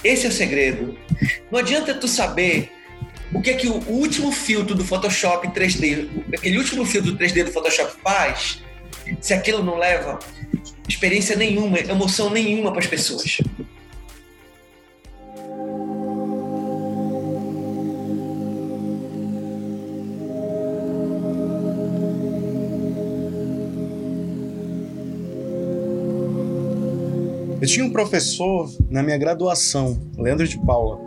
[0.04, 0.98] Esse é o segredo.
[1.52, 2.72] Não adianta tu saber
[3.34, 7.52] o que é que o último filtro do Photoshop 3D, aquele último filtro 3D do
[7.52, 8.64] Photoshop faz,
[9.20, 10.20] se aquilo não leva
[10.88, 13.40] experiência nenhuma, emoção nenhuma para as pessoas.
[27.62, 31.00] Eu tinha um professor na minha graduação, Leandro de Paula.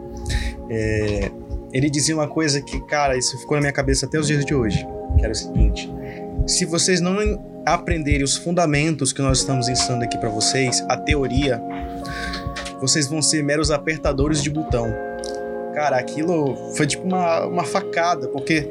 [0.68, 1.30] É,
[1.72, 4.54] ele dizia uma coisa que, cara, isso ficou na minha cabeça até os dias de
[4.54, 5.90] hoje, que era o seguinte:
[6.46, 7.18] se vocês não
[7.66, 11.62] aprenderem os fundamentos que nós estamos ensinando aqui para vocês, a teoria,
[12.80, 14.86] vocês vão ser meros apertadores de botão.
[15.74, 18.68] Cara, aquilo foi tipo uma, uma facada, porque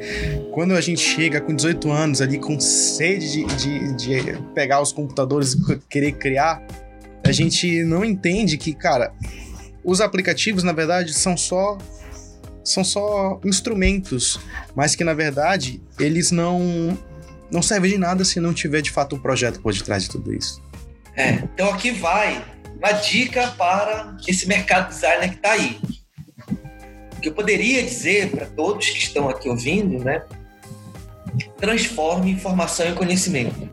[0.52, 4.92] quando a gente chega com 18 anos ali com sede de, de, de pegar os
[4.92, 6.62] computadores e querer criar,
[7.24, 9.14] a gente não entende que, cara,
[9.84, 11.78] os aplicativos, na verdade, são só
[12.68, 14.40] são só instrumentos,
[14.76, 16.98] mas que na verdade eles não
[17.50, 20.34] não servem de nada se não tiver de fato um projeto por detrás de tudo
[20.34, 20.62] isso.
[21.16, 22.44] É, então aqui vai
[22.78, 25.80] uma dica para esse mercado designer que está aí.
[27.16, 30.24] O que eu poderia dizer para todos que estão aqui ouvindo, né?
[31.58, 33.68] Transforme informação em conhecimento.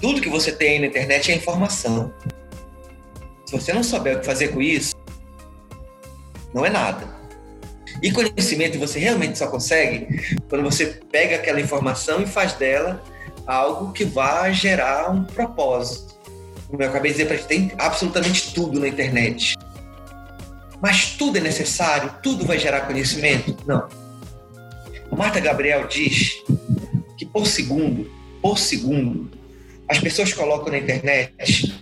[0.00, 2.12] Tudo que você tem na internet é informação.
[3.46, 4.94] Se você não souber o que fazer com isso,
[6.52, 7.15] não é nada.
[8.02, 13.02] E conhecimento você realmente só consegue quando você pega aquela informação e faz dela
[13.46, 16.14] algo que vá gerar um propósito.
[16.68, 19.56] Como eu acabei de dizer para tem absolutamente tudo na internet.
[20.80, 22.12] Mas tudo é necessário?
[22.22, 23.56] Tudo vai gerar conhecimento?
[23.66, 23.88] Não.
[25.16, 26.42] Marta Gabriel diz
[27.16, 28.10] que por segundo,
[28.42, 29.30] por segundo,
[29.88, 31.74] as pessoas colocam na internet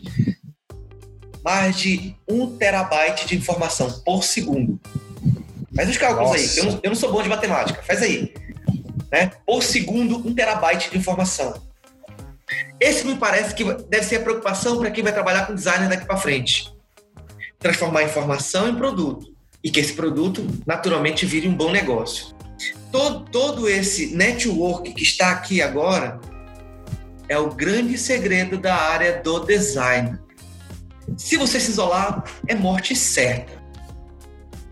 [1.44, 4.80] mais de um terabyte de informação por segundo.
[5.76, 6.42] Faz os cálculos Nossa.
[6.42, 6.58] aí.
[6.58, 7.82] Eu não, eu não, sou bom de matemática.
[7.82, 8.32] Faz aí.
[9.10, 9.30] Né?
[9.46, 11.54] Por segundo, um terabyte de informação.
[12.78, 16.06] Esse me parece que deve ser a preocupação para quem vai trabalhar com design daqui
[16.06, 16.72] para frente.
[17.58, 19.32] Transformar a informação em produto.
[19.62, 22.34] E que esse produto, naturalmente, vire um bom negócio.
[22.92, 26.20] Todo, todo esse network que está aqui agora
[27.28, 30.18] é o grande segredo da área do design.
[31.16, 33.63] Se você se isolar, é morte certa.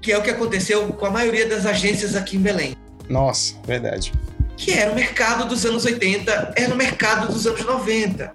[0.03, 2.77] Que é o que aconteceu com a maioria das agências aqui em Belém.
[3.09, 4.13] Nossa, verdade.
[4.57, 8.35] Que era o mercado dos anos 80, era o mercado dos anos 90.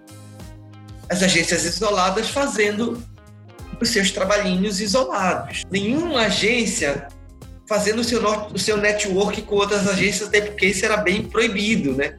[1.09, 3.03] As agências isoladas fazendo
[3.79, 5.63] os seus trabalhinhos isolados.
[5.69, 7.07] Nenhuma agência
[7.67, 8.21] fazendo o seu,
[8.53, 12.15] o seu network com outras agências, até porque isso era bem proibido, né?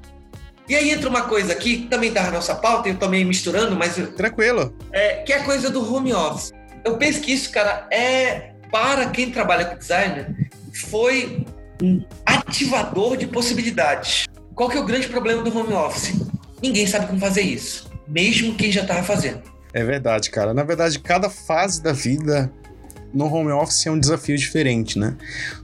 [0.68, 3.74] E aí entra uma coisa aqui, que também está na nossa pauta, eu meio misturando,
[3.74, 3.96] mas.
[4.14, 4.76] Tranquilo.
[4.92, 6.52] É, que é a coisa do home office.
[6.84, 8.52] Eu penso que isso, cara, é.
[8.70, 10.34] Para quem trabalha com designer,
[10.72, 11.46] foi
[11.82, 14.26] um ativador de possibilidades.
[14.54, 16.14] Qual que é o grande problema do home office?
[16.62, 19.42] Ninguém sabe como fazer isso, mesmo quem já estava fazendo.
[19.72, 20.52] É verdade, cara.
[20.52, 22.52] Na verdade, cada fase da vida
[23.14, 25.16] no home office é um desafio diferente, né?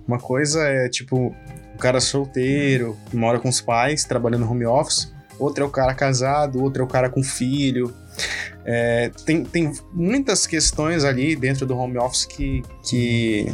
[0.07, 1.35] Uma coisa é tipo
[1.75, 5.13] o cara solteiro, mora com os pais, trabalhando home office.
[5.39, 7.93] Outro é o cara casado, outro é o cara com filho.
[8.65, 13.47] É, tem, tem muitas questões ali dentro do home office que, que,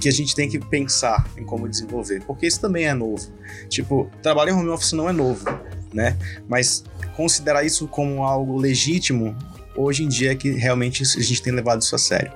[0.00, 3.32] que a gente tem que pensar em como desenvolver, porque isso também é novo.
[3.68, 5.44] Tipo, trabalhar em home office não é novo,
[5.92, 6.16] né?
[6.48, 6.84] Mas
[7.16, 9.36] considerar isso como algo legítimo
[9.76, 12.32] hoje em dia é que realmente a gente tem levado isso a sério,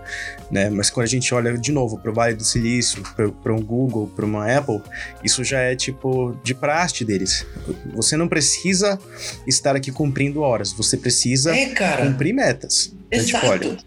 [0.50, 0.70] né?
[0.70, 3.03] Mas quando a gente olha de novo para o Vale do Silício,
[3.42, 4.81] para um Google, para uma Apple,
[5.24, 7.46] isso já é tipo de praxe deles.
[7.94, 8.98] Você não precisa
[9.46, 12.92] estar aqui cumprindo horas, você precisa é, cumprir metas.
[13.11, 13.46] Exato.
[13.46, 13.79] Então, tipo, olha,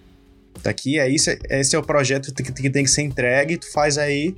[0.61, 3.71] tá aqui, é isso, esse é o projeto que, que tem que ser entregue, tu
[3.71, 4.35] faz aí.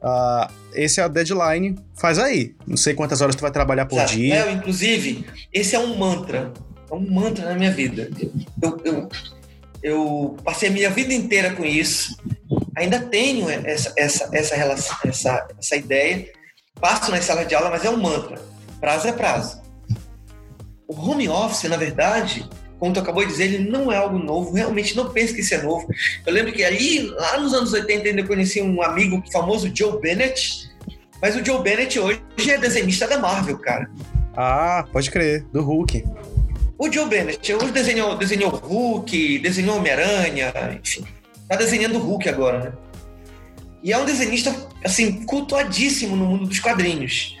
[0.00, 2.54] Uh, esse é a deadline, faz aí.
[2.66, 4.12] Não sei quantas horas tu vai trabalhar por Exato.
[4.12, 4.34] dia.
[4.46, 6.52] É, inclusive, esse é um mantra
[6.90, 8.10] é um mantra na minha vida.
[8.62, 9.08] Eu, eu,
[9.82, 12.16] eu passei a minha vida inteira com isso,
[12.76, 16.30] ainda tenho essa, essa, essa, relação, essa, essa ideia,
[16.80, 18.40] passo nas salas de aula, mas é um mantra.
[18.80, 19.60] Prazo é prazo.
[20.86, 22.48] O home office, na verdade,
[22.78, 25.54] como tu acabou de dizer, ele não é algo novo, realmente não penso que isso
[25.54, 25.86] é novo.
[26.24, 30.68] Eu lembro que ali, lá nos anos 80, eu conheci um amigo famoso, Joe Bennett,
[31.20, 33.90] mas o Joe Bennett hoje é desenhista da Marvel, cara.
[34.36, 36.04] Ah, pode crer, do Hulk.
[36.78, 41.04] O Joe Bennett, hoje desenhou, desenhou Hulk, desenhou Homem-Aranha, enfim.
[41.48, 42.72] Tá desenhando Hulk agora, né?
[43.82, 47.36] E é um desenhista, assim, cultuadíssimo no mundo dos quadrinhos.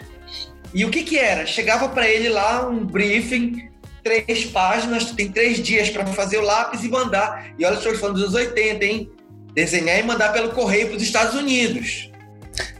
[0.74, 1.46] E o que que era?
[1.46, 3.70] Chegava para ele lá um briefing,
[4.02, 7.54] três páginas, tu tem três dias para fazer o lápis e mandar.
[7.56, 9.10] E olha, estou falando dos anos 80, hein?
[9.54, 12.10] Desenhar e mandar pelo correio para os Estados Unidos.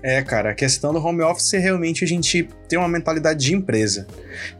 [0.02, 3.54] É, cara, a questão do home office é realmente a gente tem uma mentalidade de
[3.54, 4.06] empresa.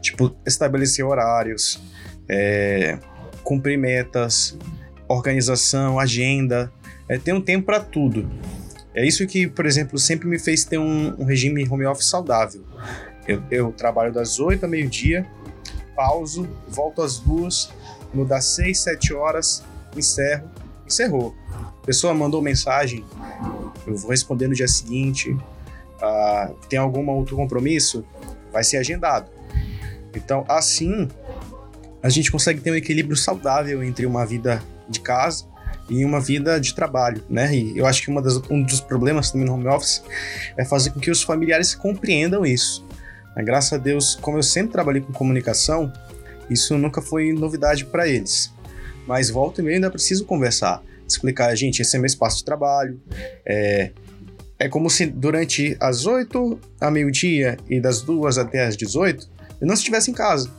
[0.01, 1.81] Tipo, estabelecer horários,
[2.27, 2.97] é,
[3.43, 4.57] cumprir metas,
[5.07, 6.71] organização, agenda.
[7.07, 8.29] É, ter um tempo para tudo.
[8.93, 12.63] É isso que, por exemplo, sempre me fez ter um, um regime home office saudável.
[13.27, 15.25] Eu, eu trabalho das 8 a meio-dia,
[15.95, 17.69] pauso, volto às duas,
[18.13, 19.63] no das 6, 7 horas,
[19.95, 20.49] encerro,
[20.85, 21.35] encerrou.
[21.85, 23.03] Pessoa mandou mensagem,
[23.85, 25.31] eu vou responder no dia seguinte.
[25.31, 28.05] Uh, tem algum outro compromisso?
[28.51, 29.29] Vai ser agendado.
[30.15, 31.07] Então, assim,
[32.01, 35.45] a gente consegue ter um equilíbrio saudável entre uma vida de casa
[35.89, 37.53] e uma vida de trabalho, né?
[37.55, 40.03] E eu acho que das, um dos problemas também no home office
[40.55, 42.85] é fazer com que os familiares compreendam isso.
[43.35, 45.91] Mas, graças a Deus, como eu sempre trabalhei com comunicação,
[46.49, 48.53] isso nunca foi novidade para eles.
[49.07, 52.99] Mas volta e meia ainda preciso conversar explicar, gente, esse é meu espaço de trabalho.
[53.45, 53.91] É,
[54.57, 59.29] é como se durante as 8 a meio-dia e das 2 até as 18
[59.61, 60.51] eu não estivesse em casa.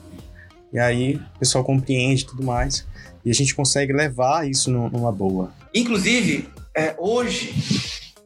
[0.72, 2.86] E aí o pessoal compreende tudo mais
[3.24, 5.52] e a gente consegue levar isso numa boa.
[5.74, 7.54] Inclusive, é, hoje,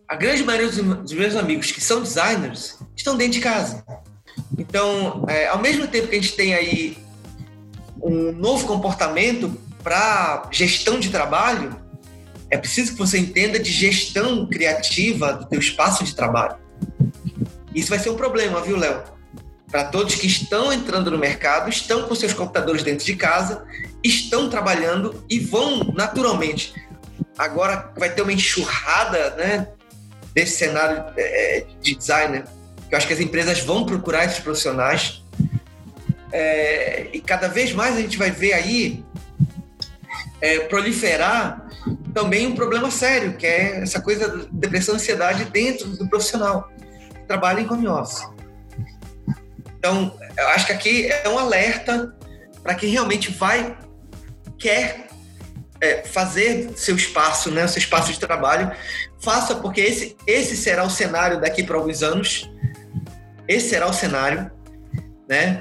[0.09, 3.85] a grande maioria dos meus amigos que são designers estão dentro de casa.
[4.59, 6.97] Então, é, ao mesmo tempo que a gente tem aí
[8.03, 11.77] um novo comportamento para gestão de trabalho,
[12.55, 16.57] é preciso que você entenda de gestão criativa do teu espaço de trabalho.
[17.75, 19.03] Isso vai ser um problema, viu, Léo?
[19.69, 23.65] Para todos que estão entrando no mercado, estão com seus computadores dentro de casa,
[24.05, 26.73] estão trabalhando e vão naturalmente.
[27.37, 29.67] Agora vai ter uma enxurrada, né,
[30.33, 32.45] desse cenário é, de designer,
[32.89, 35.25] eu acho que as empresas vão procurar esses profissionais.
[36.31, 39.05] É, e cada vez mais a gente vai ver aí
[40.41, 41.64] é, proliferar
[42.13, 46.71] também um problema sério, que é essa coisa depressão e ansiedade dentro do profissional
[47.11, 48.27] que trabalha em home office.
[49.79, 52.15] Então, eu acho que aqui é um alerta
[52.63, 53.77] para quem realmente vai,
[54.59, 55.09] quer
[55.81, 58.73] é, fazer seu espaço, né, seu espaço de trabalho,
[59.21, 62.51] faça, porque esse, esse será o cenário daqui para alguns anos.
[63.47, 64.51] Esse será o cenário,
[65.29, 65.61] né?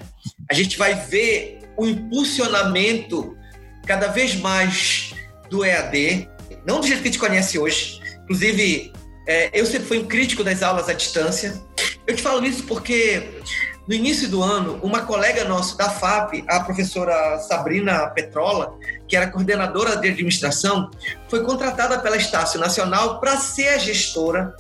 [0.50, 3.38] A gente vai ver o impulsionamento
[3.86, 5.13] cada vez mais
[5.54, 6.28] do EAD,
[6.66, 8.02] não do jeito que a gente conhece hoje.
[8.24, 8.92] Inclusive,
[9.28, 11.62] é, eu sempre fui um crítico das aulas à distância.
[12.08, 13.40] Eu te falo isso porque
[13.88, 18.76] no início do ano, uma colega nossa da FAP, a professora Sabrina Petrola,
[19.08, 20.90] que era coordenadora de administração,
[21.30, 24.56] foi contratada pela Estácio Nacional para ser a gestora,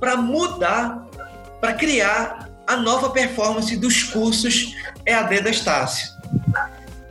[0.00, 1.06] para mudar,
[1.60, 6.08] para criar a nova performance dos cursos EAD da Estácio.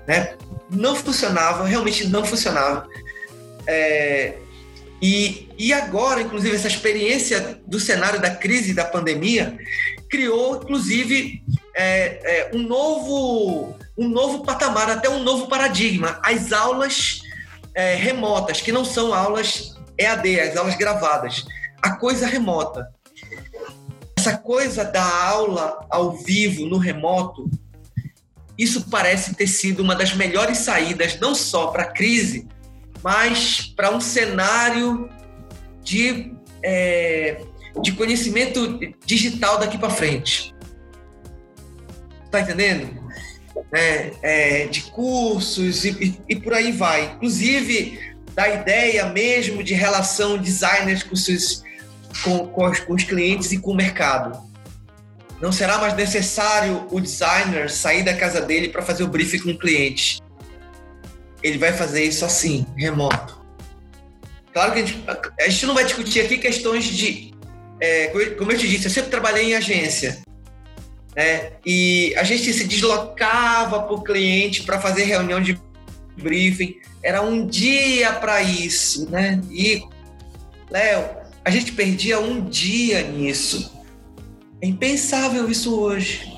[0.08, 0.36] Né?
[0.72, 2.88] Não funcionava, realmente não funcionava.
[3.68, 4.38] É,
[5.02, 9.58] e, e agora, inclusive, essa experiência do cenário da crise da pandemia
[10.10, 11.44] criou, inclusive,
[11.76, 16.20] é, é, um, novo, um novo patamar, até um novo paradigma.
[16.24, 17.22] As aulas
[17.76, 21.46] é, remotas, que não são aulas EAD, as aulas gravadas.
[21.82, 22.88] A coisa remota.
[24.18, 27.50] Essa coisa da aula ao vivo, no remoto,
[28.58, 32.48] isso parece ter sido uma das melhores saídas, não só para a crise,
[33.04, 35.10] mas para um cenário
[35.84, 36.34] de
[36.64, 37.42] é,
[37.82, 40.54] de conhecimento digital daqui para frente.
[42.32, 43.08] Tá entendendo?
[43.74, 47.14] É, é, de cursos e, e, e, por aí vai.
[47.16, 51.64] Inclusive, da ideia mesmo de relação designers com, seus,
[52.24, 54.46] com, com, os, com os clientes e com o mercado.
[55.42, 59.52] Não será mais necessário o designer sair da casa dele para fazer o briefing com
[59.52, 60.20] o cliente.
[61.44, 63.38] Ele vai fazer isso assim, remoto.
[64.54, 65.04] Claro que a gente,
[65.40, 67.34] a gente não vai discutir aqui questões de.
[67.80, 68.08] É,
[68.38, 70.22] como eu te disse, eu sempre trabalhei em agência.
[71.16, 71.52] Né?
[71.66, 75.60] E a gente se deslocava para o cliente para fazer reunião de
[76.18, 76.78] briefing.
[77.04, 79.10] Era um dia para isso.
[79.10, 79.42] Né?
[79.52, 79.84] E,
[80.70, 81.08] Léo,
[81.46, 83.72] a gente perdia um dia nisso.
[84.62, 86.37] É impensável isso hoje.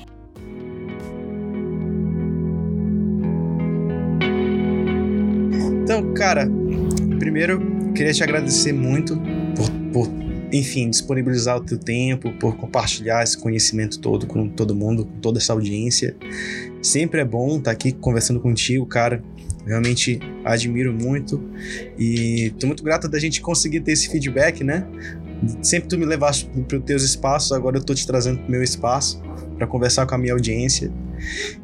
[5.90, 6.48] Então, cara,
[7.18, 7.58] primeiro
[7.96, 9.20] queria te agradecer muito
[9.56, 10.12] por, por,
[10.52, 15.40] enfim, disponibilizar o teu tempo, por compartilhar esse conhecimento todo com todo mundo, com toda
[15.40, 16.16] essa audiência.
[16.80, 19.20] Sempre é bom estar aqui conversando contigo, cara.
[19.66, 21.42] Realmente admiro muito
[21.98, 24.86] e tô muito grato da gente conseguir ter esse feedback, né?
[25.60, 28.50] Sempre tu me levaste para os teus espaços, agora eu tô te trazendo para o
[28.52, 29.20] meu espaço
[29.56, 30.88] para conversar com a minha audiência.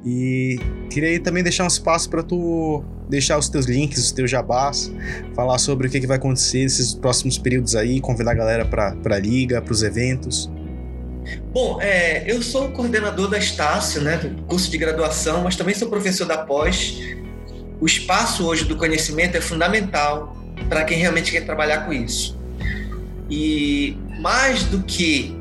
[0.05, 0.59] E
[0.91, 4.93] queria também deixar um espaço para tu deixar os teus links, os teus jabás,
[5.35, 8.97] falar sobre o que, que vai acontecer nesses próximos períodos aí, convidar a galera para
[9.15, 10.51] a liga, para os eventos.
[11.53, 15.89] Bom, é, eu sou coordenador da Estácio, né, do curso de graduação, mas também sou
[15.89, 17.01] professor da pós.
[17.81, 20.37] O espaço hoje do conhecimento é fundamental
[20.69, 22.37] para quem realmente quer trabalhar com isso.
[23.29, 25.37] E mais do que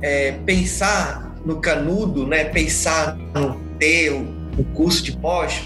[0.00, 5.62] é, pensar no canudo, né, pensar no ter o, curso de pós,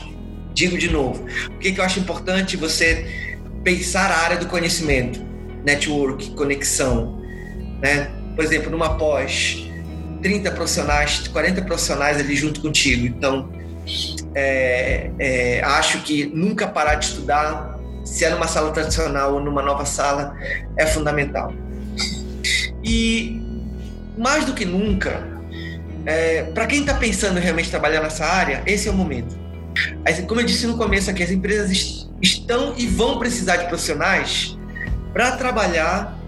[0.52, 3.06] digo de novo, o que, que eu acho importante você
[3.62, 5.20] pensar a área do conhecimento,
[5.64, 7.20] network, conexão,
[7.80, 8.10] né?
[8.34, 9.68] Por exemplo, numa pós,
[10.22, 13.06] 30 profissionais, 40 profissionais ali junto contigo.
[13.06, 13.50] Então,
[14.34, 19.62] é, é, acho que nunca parar de estudar, se é numa sala tradicional ou numa
[19.62, 20.34] nova sala,
[20.76, 21.52] é fundamental.
[22.82, 23.40] E
[24.16, 25.28] mais do que nunca,
[26.06, 29.41] é, para quem está pensando realmente trabalhar nessa área, esse é o momento.
[30.26, 34.56] Como eu disse no começo aqui, as empresas estão e vão precisar de profissionais
[35.12, 36.18] para trabalhar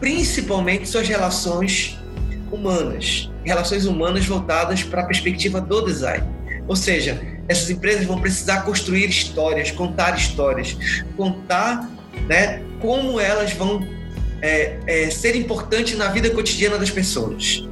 [0.00, 1.98] principalmente suas relações
[2.50, 6.26] humanas, relações humanas voltadas para a perspectiva do design.
[6.66, 10.76] Ou seja, essas empresas vão precisar construir histórias, contar histórias,
[11.16, 11.88] contar
[12.28, 13.86] né, como elas vão
[14.40, 17.66] é, é, ser importantes na vida cotidiana das pessoas.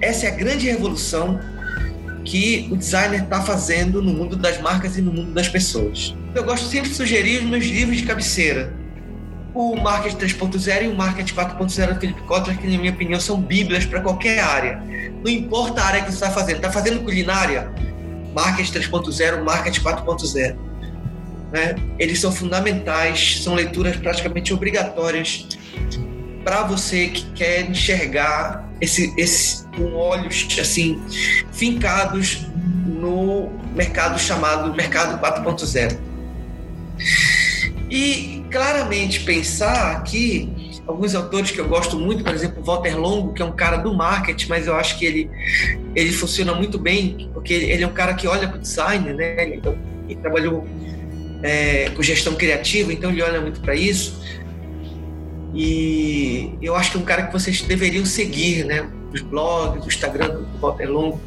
[0.00, 1.38] Essa é a grande revolução
[2.24, 6.14] que o designer está fazendo no mundo das marcas e no mundo das pessoas.
[6.34, 8.74] Eu gosto sempre de sugerir os meus livros de cabeceira.
[9.54, 13.40] O Market 3.0 e o Market 4.0 do Felipe Kotler, que na minha opinião são
[13.40, 14.82] bíblias para qualquer área.
[15.22, 16.56] Não importa a área que você está fazendo.
[16.56, 17.70] Está fazendo culinária?
[18.34, 20.56] Market 3.0, Market 4.0.
[21.52, 21.74] Né?
[21.98, 25.46] Eles são fundamentais, são leituras praticamente obrigatórias
[26.42, 31.00] para você que quer enxergar esse, esse com olhos assim
[31.52, 32.46] fincados
[32.86, 35.98] no mercado chamado mercado 4.0.
[37.90, 43.42] E claramente pensar aqui alguns autores que eu gosto muito, por exemplo, Walter Longo, que
[43.42, 45.30] é um cara do marketing, mas eu acho que ele,
[45.94, 49.42] ele funciona muito bem, porque ele é um cara que olha para o design, né?
[49.42, 49.62] Ele,
[50.08, 50.66] ele trabalhou
[51.42, 54.20] é, com gestão criativa, então ele olha muito para isso.
[55.54, 58.88] E eu acho que é um cara que vocês deveriam seguir, né?
[59.12, 61.20] Os blogs, o Instagram do Walter Longo.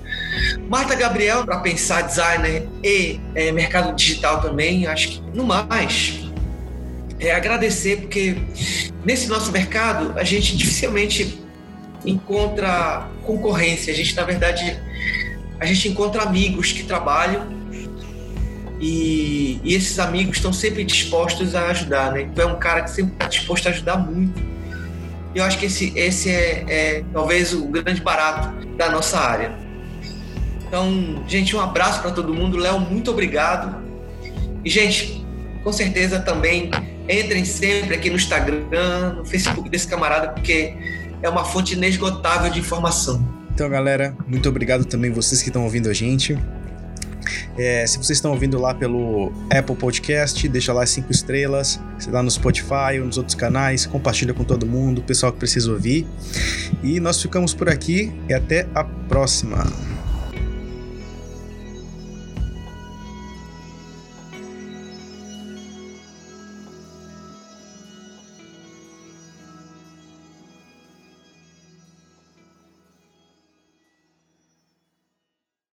[0.70, 6.26] Marta Gabriel, para pensar designer e é, mercado digital também, acho que no mais.
[7.20, 8.36] É agradecer, porque
[9.06, 11.40] nesse nosso mercado a gente dificilmente
[12.04, 13.94] encontra concorrência.
[13.94, 14.80] A gente, na verdade,
[15.60, 17.56] a gente encontra amigos que trabalham
[18.80, 22.30] e, e esses amigos estão sempre dispostos a ajudar, né?
[22.34, 24.55] Tu é um cara que sempre está disposto a ajudar muito.
[25.36, 29.54] Eu acho que esse, esse é, é talvez o grande barato da nossa área.
[30.66, 32.58] Então, gente, um abraço para todo mundo.
[32.58, 33.84] Léo, muito obrigado.
[34.64, 35.26] E, gente,
[35.62, 36.72] com certeza também
[37.10, 40.74] entrem sempre aqui no Instagram, no Facebook desse camarada, porque
[41.22, 43.24] é uma fonte inesgotável de informação.
[43.54, 46.38] Então, galera, muito obrigado também vocês que estão ouvindo a gente.
[47.58, 52.30] É, se vocês estão ouvindo lá pelo Apple Podcast, deixa lá cinco estrelas, lá no
[52.30, 56.06] Spotify ou nos outros canais, compartilha com todo mundo, o pessoal que precisa ouvir.
[56.84, 59.66] E nós ficamos por aqui e até a próxima.